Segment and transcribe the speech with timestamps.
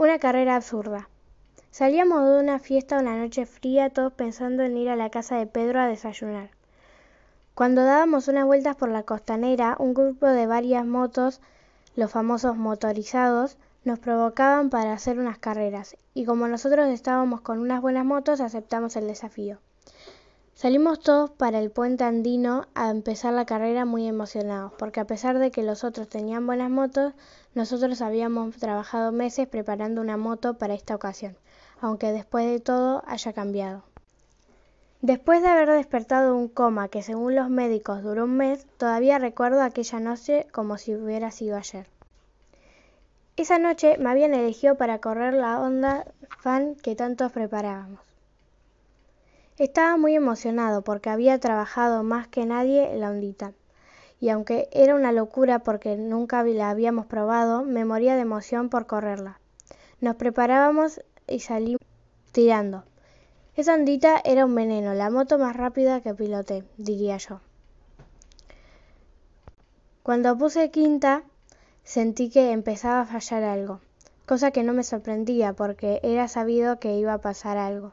[0.00, 1.10] Una carrera absurda.
[1.70, 5.46] Salíamos de una fiesta una noche fría, todos pensando en ir a la casa de
[5.46, 6.48] Pedro a desayunar.
[7.54, 11.42] Cuando dábamos unas vueltas por la costanera, un grupo de varias motos,
[11.96, 17.82] los famosos motorizados, nos provocaban para hacer unas carreras, y como nosotros estábamos con unas
[17.82, 19.58] buenas motos, aceptamos el desafío.
[20.60, 25.38] Salimos todos para el puente andino a empezar la carrera muy emocionados, porque a pesar
[25.38, 27.14] de que los otros tenían buenas motos,
[27.54, 31.34] nosotros habíamos trabajado meses preparando una moto para esta ocasión,
[31.80, 33.84] aunque después de todo haya cambiado.
[35.00, 39.62] Después de haber despertado un coma que según los médicos duró un mes, todavía recuerdo
[39.62, 41.86] aquella noche como si hubiera sido ayer.
[43.38, 48.09] Esa noche me habían elegido para correr la onda fan que tantos preparábamos.
[49.60, 53.52] Estaba muy emocionado porque había trabajado más que nadie en la ondita.
[54.18, 58.86] Y aunque era una locura porque nunca la habíamos probado, me moría de emoción por
[58.86, 59.38] correrla.
[60.00, 61.82] Nos preparábamos y salimos
[62.32, 62.84] tirando.
[63.54, 67.42] Esa ondita era un veneno, la moto más rápida que piloté, diría yo.
[70.02, 71.22] Cuando puse quinta,
[71.84, 73.80] sentí que empezaba a fallar algo,
[74.24, 77.92] cosa que no me sorprendía porque era sabido que iba a pasar algo.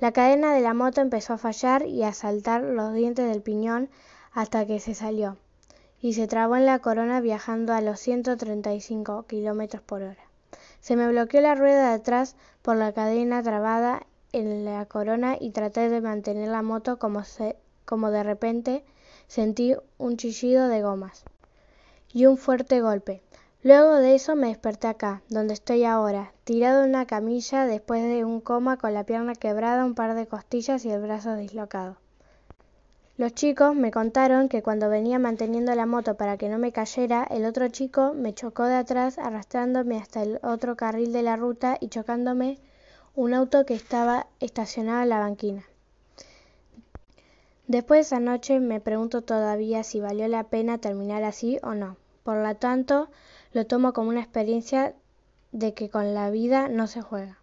[0.00, 3.90] La cadena de la moto empezó a fallar y a saltar los dientes del piñón
[4.32, 5.36] hasta que se salió
[6.00, 10.24] y se trabó en la corona viajando a los 135 kilómetros por hora.
[10.80, 15.50] Se me bloqueó la rueda de atrás por la cadena trabada en la corona y
[15.50, 17.22] traté de mantener la moto como,
[17.84, 18.84] como de repente
[19.26, 21.24] sentí un chillido de gomas
[22.10, 23.22] y un fuerte golpe.
[23.62, 28.24] Luego de eso me desperté acá, donde estoy ahora, tirado en una camilla después de
[28.24, 31.96] un coma con la pierna quebrada, un par de costillas y el brazo dislocado.
[33.18, 37.22] Los chicos me contaron que cuando venía manteniendo la moto para que no me cayera,
[37.24, 41.76] el otro chico me chocó de atrás arrastrándome hasta el otro carril de la ruta
[41.80, 42.56] y chocándome
[43.14, 45.64] un auto que estaba estacionado en la banquina.
[47.66, 51.99] Después de esa noche me pregunto todavía si valió la pena terminar así o no.
[52.22, 53.10] Por lo tanto,
[53.52, 54.94] lo tomo como una experiencia
[55.52, 57.39] de que con la vida no se juega.